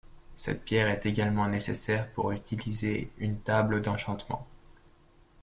[0.35, 4.47] Cette pierre est également nécessaire pour utiliser une table d'enchantement.